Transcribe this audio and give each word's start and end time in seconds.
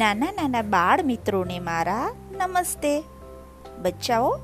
નાના 0.00 0.32
નાના 0.32 0.62
બાળ 0.62 1.02
મિત્રોને 1.02 1.58
મારા 1.58 2.14
નમસ્તે. 2.32 3.04
બચ્ચાઓ, 3.78 4.38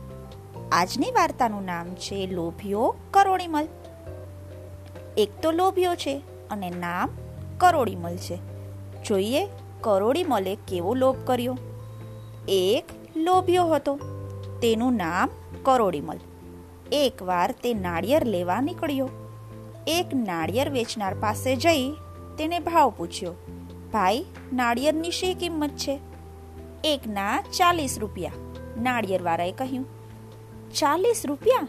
આજની 0.73 1.11
વાર્તાનું 1.11 1.65
નામ 1.65 1.95
છે 1.95 2.27
લોભિયો 2.27 2.95
કરોડીમલ. 3.11 3.69
એક 5.17 5.29
તો 5.43 5.51
લોભિયો 5.51 5.95
છે 5.95 6.23
અને 6.51 6.71
નામ 6.71 7.09
કરોડીમલ 7.59 8.17
છે. 8.17 8.37
જોઈએ 9.03 9.47
કરોડીમલે 9.81 10.55
કેવો 10.55 10.95
લોભ 10.95 11.17
કર્યો? 11.25 11.59
એક 12.49 12.85
લોભિયો 13.17 13.67
હતો, 13.67 13.97
તેનું 14.63 14.97
નામ 14.97 15.29
કરોડીમલ. 15.63 16.19
એકવાર 16.93 17.51
તે 17.51 17.75
નાળિયેર 17.75 18.25
લેવા 18.25 18.61
નીકળ્યો. 18.61 19.09
એક 19.87 20.07
નાળિયેર 20.15 20.71
વેચનાર 20.71 21.15
પાસે 21.15 21.57
જઈ 21.57 21.91
તેને 22.39 22.59
ભાવ 22.59 22.93
પૂછ્યો 22.97 23.35
ભાઈ, 23.97 24.25
નાળિયેરની 24.53 25.11
શી 25.11 25.35
કિંમત 25.35 25.71
છે? 25.71 26.01
એકના 26.85 27.41
ચાલીસ 27.41 27.99
રૂપિયા. 27.99 28.33
નાળિયેરવાળાએ 28.83 29.53
કહ્યું, 29.53 29.87
ચાલીસ 30.75 31.23
રૂપિયા? 31.27 31.69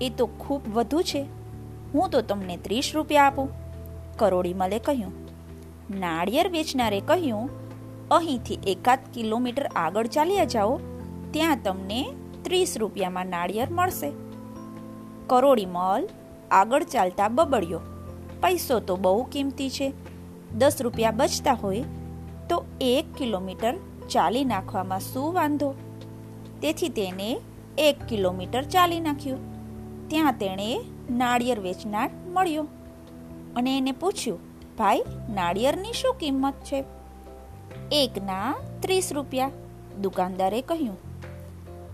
એ 0.00 0.10
તો 0.10 0.26
ખૂબ 0.26 0.74
વધુ 0.74 1.02
છે. 1.02 1.26
હું 1.94 2.10
તો 2.10 2.20
તમને 2.20 2.56
ત્રીસ 2.56 2.92
રૂપિયા 2.94 3.24
આપું. 3.24 3.48
કરોડીમલે 4.18 4.78
કહ્યું. 4.78 5.12
નાળિયેર 5.98 6.48
વેચનારે 6.48 7.00
કહ્યું, 7.00 7.50
અહીંથી 8.08 8.58
એકાદ 8.66 8.98
કિલોમીટર 9.14 9.66
આગળ 9.66 10.06
ચાલ્યા 10.06 10.44
જાઓ, 10.44 10.80
ત્યાં 11.30 11.58
તમને 11.64 12.12
ત્રીસ 12.42 12.78
રૂપિયામાં 12.78 13.26
નાળિયેર 13.26 13.70
મળશે. 13.70 14.12
કરોડીમલ 15.26 16.08
આગળ 16.50 16.82
ચાલતા 16.82 17.28
બબડ્યો. 17.28 17.80
પૈસો 18.42 18.80
તો 18.80 18.96
બહુ 18.96 19.24
કિંમતી 19.24 19.70
છે. 19.70 20.11
દસ 20.58 20.76
રૂપિયા 20.80 21.10
બચતા 21.10 21.52
હોય, 21.52 21.84
તો 22.48 22.64
એક 22.80 23.14
કિલોમીટર 23.14 23.74
ચાલી 24.10 24.44
નાખવામાં 24.44 25.00
શું 25.00 25.32
વાંધો? 25.32 25.74
તેથી 26.62 26.88
તેને 26.88 27.40
એક 27.78 28.02
કિલોમીટર 28.08 28.62
ચાલી 28.62 29.00
નાખ્યું. 29.00 29.38
ત્યાં 30.08 30.32
તેણે 30.32 30.80
નાળિયેર 31.10 31.60
વેચનાર 31.60 32.10
મળ્યો 32.32 32.66
અને 33.56 33.78
એને 33.78 33.92
પૂછ્યું, 33.92 34.38
ભાઈ, 34.78 35.02
નાળિયેરની 35.34 35.92
શું 35.92 36.14
કિંમત 36.14 36.54
છે? 36.54 36.84
એકના 37.92 38.54
ત્રીસ 38.80 39.12
રૂપિયા, 39.12 39.50
દુકાનદારે 40.00 40.62
કહ્યું. 40.62 40.96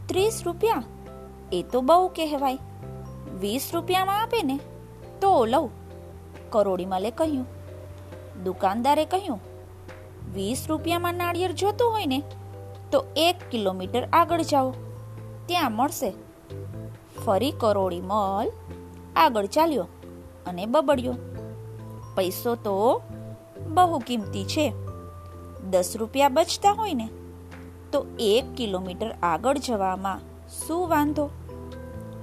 ત્રીસ 0.06 0.42
રૂપિયા? 0.47 0.82
એ 1.52 1.64
તો 1.72 1.80
બહુ 1.80 2.08
કહેવાય. 2.08 2.58
વીસ 3.41 3.70
રૂપિયામાં 3.75 4.22
આપે 4.22 4.42
ને? 4.42 4.58
તો 5.20 5.44
લઉં, 5.44 5.70
કરોડીમલે 6.50 7.10
કહ્યું. 7.10 7.57
દુકાનદારે 8.44 9.05
કહ્યું, 9.05 9.41
વીસ 10.34 10.67
રૂપિયામાં 10.69 11.14
નાળિયેર 11.14 11.53
જોતું 11.53 11.91
હોય 11.91 12.06
ને, 12.06 12.22
તો 12.92 13.05
એક 13.17 13.50
કિલોમીટર 13.50 14.08
આગળ 14.12 14.42
જાઓ. 14.42 14.75
ત્યાં 15.47 15.72
મળશે. 15.72 16.12
ફરી 17.25 17.50
કરોડી 17.50 18.00
મલ 18.00 18.50
આગળ 19.16 19.47
ચાલ્યો 19.47 19.86
અને 20.47 20.66
બબડ્યો. 20.66 21.14
પૈસો 22.14 22.55
તો 22.55 23.03
બહુ 23.66 23.98
કિંમતી 23.98 24.44
છે. 24.44 24.72
દસ 25.70 25.97
રૂપિયા 25.97 26.28
બચતા 26.28 26.72
હોય 26.72 26.94
ને, 26.94 27.09
તો 27.92 28.06
એક 28.19 28.55
કિલોમીટર 28.55 29.14
આગળ 29.22 29.59
જવામાં 29.59 30.20
શું 30.66 30.89
વાંધો? 30.89 31.31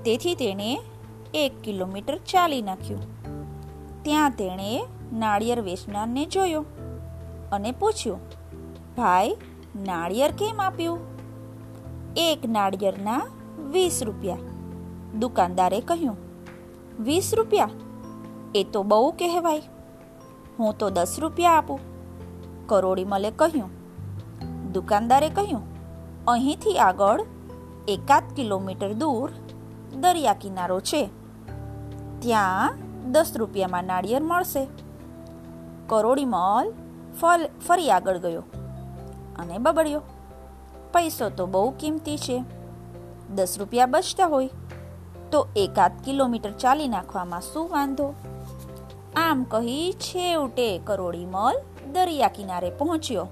તેથી 0.06 0.36
તેણે 0.36 0.82
એક 1.34 1.62
કિલોમીટર 1.62 2.18
ચાલી 2.18 2.62
નાખ્યું. 2.62 3.02
ત્યાં 4.04 4.32
તેણે 4.32 4.84
નાળિયેર 5.14 5.62
વેચનારને 5.62 6.26
જોયો 6.26 6.66
અને 7.52 7.72
પૂછ્યું, 7.72 8.20
ભાઈ, 8.98 9.36
નાળિયેર 9.76 10.32
કેમ 10.32 10.62
આપ્યું? 10.62 11.00
એક 12.16 12.50
નાળિયેરના 12.50 13.22
વીસ 13.72 14.04
રૂપિયા. 14.04 14.38
દુકાનદારે 15.20 15.82
કહ્યું, 15.82 16.18
વીસ 17.00 17.34
રૂપિયા? 17.34 17.70
એ 18.56 18.64
તો 18.64 18.84
બહુ 18.84 19.12
કહેવાય. 19.12 19.62
હું 20.60 20.78
તો 20.78 20.90
દસ 20.90 21.16
રૂપિયા 21.20 21.52
આપું. 21.52 21.80
કરોડીમલે 22.68 23.32
કહ્યું. 23.32 23.70
દુકાનદારે 24.72 25.30
કહ્યું, 25.30 25.62
અહીંથી 26.26 26.80
આગળ 26.80 27.22
એકાદ 27.88 28.24
કિલોમીટર 28.36 28.94
દૂર 28.94 29.32
દરિયા 29.96 30.34
કિનારો 30.34 30.80
છે. 30.80 31.10
ત્યાં 32.20 32.74
દસ 33.12 33.34
રૂપિયામાં 33.36 33.84
નાળિયેર 33.84 34.24
મળશે. 34.24 34.68
કરોડીમલ 35.88 36.74
ફલ 37.22 37.50
ફરી 37.68 37.92
આગળ 37.92 38.18
ગયો 38.18 38.44
અને 39.38 39.58
બબડ્યો. 39.58 40.02
પૈસો 40.94 41.30
તો 41.30 41.46
બહુ 41.46 41.72
કિંમતી 41.72 42.18
છે. 42.18 42.44
દસ 43.36 43.60
રૂપિયા 43.60 43.86
બચતા 43.86 44.26
હોય 44.26 44.50
તો 45.32 45.48
એકાદ 45.56 45.92
કિલોમીટર 46.06 46.52
ચાલી 46.52 46.88
નાખવામાં 46.88 47.42
શું 47.42 47.70
વાંધો? 47.70 48.14
આમ 49.16 49.44
કહી 49.44 49.94
છેવટે 50.00 50.78
કરોડી 50.78 51.26
મોલ 51.26 51.56
દરિયા 51.92 52.28
કિનારે 52.28 52.70
પહોંચ્યો. 52.70 53.28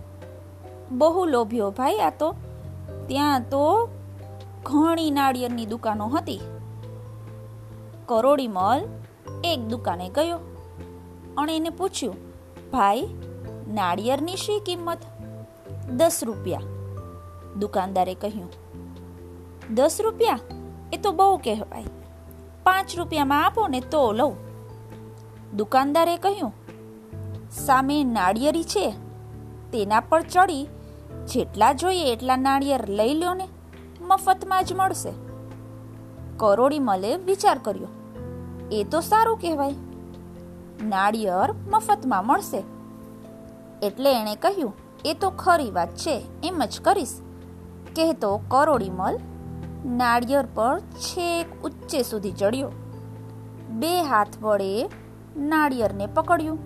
બહુ 0.92 1.26
લોભ્યો 1.26 1.72
ભાઈ 1.72 1.98
આ 1.98 2.10
તો. 2.10 2.36
ત્યાં 3.08 3.42
તો 3.50 3.90
ઘણી 4.64 5.12
નાળિયેરની 5.12 5.66
દુકાનો 5.66 6.08
હતી. 6.08 6.40
કરોડી 8.06 8.48
મોલ 8.48 8.82
એક 9.44 9.60
દુકાને 9.60 10.10
ગયો 10.10 10.40
અને 11.38 11.56
એને 11.56 11.70
પૂછ્યું 11.70 12.33
ભાઈ, 12.74 13.08
નાળિયેરની 13.68 14.36
શી 14.36 14.60
કિંમત? 14.60 14.98
દસ 15.92 16.20
રૂપિયા. 16.24 16.62
દુકાનદારે 17.60 18.14
કહ્યું, 18.14 18.50
દસ 19.76 19.98
રૂપિયા? 20.04 20.40
એ 20.94 20.98
તો 20.98 21.12
બહુ 21.12 21.38
કહેવાય. 21.38 21.86
પાંચ 22.64 22.96
રૂપિયામાં 22.98 23.46
આપો 23.46 23.68
ને 23.68 23.80
તો 23.80 24.12
લઉં. 24.12 24.36
દુકાનદારે 25.56 26.18
કહ્યું, 26.18 26.54
સામે 27.52 28.04
નાળિયેરી 28.04 28.64
છે. 28.64 28.90
તેના 29.72 30.00
પર 30.00 30.22
ચડી 30.22 30.68
જેટલા 31.28 31.74
જોઈએ 31.74 32.14
એટલા 32.14 32.38
નાળિયેર 32.38 32.90
લઈ 32.90 33.14
લો 33.14 33.34
ને, 33.34 33.48
મફતમાં 34.02 34.66
જ 34.66 34.74
મળશે. 34.74 35.12
કરોડી 36.38 36.80
મલે 36.80 37.16
વિચાર 37.16 37.58
કર્યો. 37.58 37.88
એ 38.72 38.84
તો 38.84 39.02
સારું 39.02 39.38
કહેવાય. 39.38 39.74
નાળિયેર 40.82 41.52
મફતમાં 41.54 42.26
મળશે. 42.26 42.64
એટલે 43.84 44.16
એણે 44.16 44.36
કહ્યું, 44.36 44.74
એ 45.06 45.14
તો 45.14 45.30
ખરી 45.30 45.72
વાત 45.72 45.96
છે, 45.96 46.26
એમ 46.44 46.64
જ 46.66 46.82
કરીશ. 46.82 47.14
કહેતો 47.96 48.42
કરોડીમલ 48.48 49.20
નાળિયેર 49.86 50.46
પર 50.46 50.80
છેક 50.80 51.64
ઉચ્ચે 51.64 52.04
સુધી 52.04 52.32
ચડ્યો. 52.32 52.72
બે 53.70 54.04
હાથ 54.04 54.42
વડે 54.42 54.90
નાળિયેરને 55.38 56.06
પકડ્યું 56.06 56.60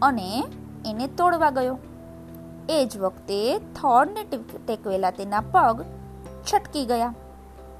અને 0.00 0.44
એને 0.86 1.06
તોડવા 1.06 1.50
ગયો. 1.50 1.78
એ 2.68 2.88
જ 2.92 2.98
વખતે 2.98 3.58
થડને 3.58 4.24
ટેકવેલા 4.66 5.10
તેના 5.10 5.40
પગ 5.40 5.84
છટકી 6.44 6.84
ગયા 6.84 7.14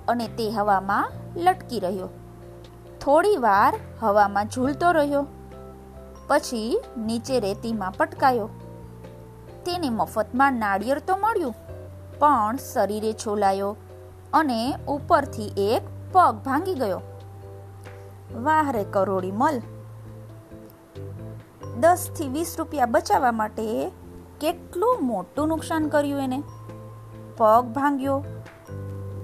અને 0.09 0.29
તે 0.29 0.51
હવામાં 0.51 1.13
લટકી 1.37 1.81
રહ્યો. 1.81 2.09
થોડી 3.05 3.37
વાર 3.37 3.75
હવામાં 4.01 4.45
ઝૂલતો 4.45 4.93
રહ્યો. 4.93 5.27
પછી 6.27 6.81
નીચે 6.97 7.41
રેતીમાં 7.41 7.93
પટકાયો. 7.93 8.49
તેને 9.67 9.91
મફતમાં 9.91 10.53
નાળિયેર 10.53 10.99
તો 10.99 11.17
મળ્યું, 11.17 11.55
પણ 12.19 12.57
શરીરે 12.57 13.13
છોલાયો 13.13 13.77
અને 14.33 14.75
ઉપરથી 14.89 15.53
એક 15.57 15.83
પગ 16.13 16.35
ભાંગી 16.35 16.75
ગયો. 16.75 17.01
વાહ 18.35 18.71
રે 18.71 18.85
કરોડી 18.85 19.33
મલ. 19.33 19.61
દસથી 21.81 22.29
વીસ 22.29 22.55
રૂપિયા 22.59 22.87
બચાવવા 22.87 23.33
માટે 23.33 23.91
કેટલું 24.41 24.99
મોટું 25.03 25.49
નુકસાન 25.49 25.89
કર્યું 25.89 26.21
એને? 26.21 26.43
પગ 27.37 27.65
ભાંગ્યો. 27.65 28.25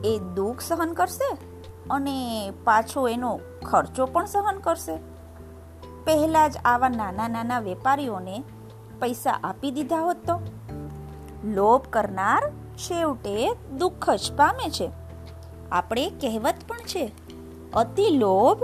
એ 0.04 0.18
દુઃખ 0.34 0.60
સહન 0.60 0.92
કરશે? 0.92 1.49
અને 1.90 2.52
પાછો 2.64 3.08
એનો 3.08 3.40
ખર્ચો 3.64 4.06
પણ 4.06 4.26
સહન 4.26 4.58
કરશે. 4.58 4.96
પહેલાં 6.04 6.50
જ 6.50 6.56
આવા 6.64 6.88
નાના 6.88 7.28
નાના 7.28 7.60
વેપારીઓને 7.60 8.42
પૈસા 9.00 9.38
આપી 9.44 9.70
દીધા 9.70 10.00
હોત 10.00 10.16
તો? 10.26 10.40
લોભ 11.44 11.86
કરનાર 11.90 12.50
છેવટે 12.76 13.54
દુઃખ 13.78 14.10
જ 14.10 14.32
પામે 14.36 14.70
છે. 14.70 14.90
આપણે 15.72 16.10
કહેવત 16.10 16.54
પણ 16.68 16.76
છે, 16.76 17.12
અતિ 17.72 18.10
લોભ 18.10 18.62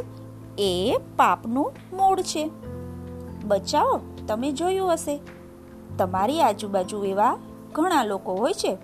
એ 0.58 0.96
પાપનું 1.16 1.72
મૂળ 1.96 2.20
છે. 2.20 2.50
બચાવો, 3.44 4.00
તમે 4.28 4.52
જોયું 4.52 4.92
હશે. 4.92 5.20
તમારી 5.98 6.40
આજુબાજુ 6.40 7.04
એવા 7.04 7.36
ઘણા 7.72 8.04
લોકો 8.04 8.34
હોય 8.34 8.52
છે, 8.52 8.78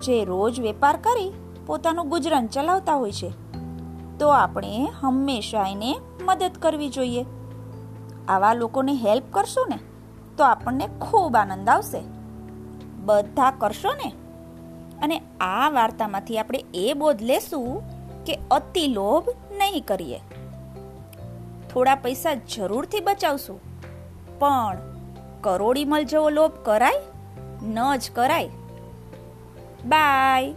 જે 0.00 0.24
રોજ 0.24 0.60
વેપાર 0.60 0.96
કરી 0.96 1.32
પોતાનું 1.66 2.08
ગુજરાન 2.08 2.46
ચલાવતા 2.46 2.94
હોય 2.94 3.12
છે. 3.12 3.47
તો 4.18 4.28
આપણે 4.28 4.88
હંમેશા 5.00 5.68
એને 5.68 5.98
મદદ 6.24 6.50
કરવી 6.60 6.88
જોઈએ. 6.88 7.24
આવા 8.28 8.52
લોકોને 8.52 8.92
હેલ્પ 8.94 9.24
કરશું 9.30 9.66
ને, 9.70 9.78
તો 10.36 10.44
આપણને 10.44 10.88
ખૂબ 11.00 11.36
આનંદ 11.36 11.68
આવશે. 11.68 12.00
બધા 12.96 13.50
કરશો 13.50 13.92
ને? 13.92 14.12
અને 15.02 15.22
આ 15.40 15.70
વાર્તામાંથી 15.70 16.38
આપણે 16.38 16.64
એ 16.74 16.92
બોધ 16.92 17.22
લેશું 17.22 17.82
કે 18.24 18.38
અતિ 18.50 18.86
લોભ 18.86 19.28
નહીં 19.52 19.84
કરીએ. 19.84 20.20
થોડા 21.72 21.94
પૈસા 21.94 22.34
જરૂરથી 22.34 23.00
બચાવશું. 23.00 23.60
પણ 24.38 24.78
કરોડીમલ 25.40 26.04
જેવો 26.04 26.28
લોભ 26.28 26.52
કરાય, 26.64 26.94
ન 27.62 27.96
જ 27.96 28.10
કરાય. 28.10 28.48
બાય. 29.86 30.54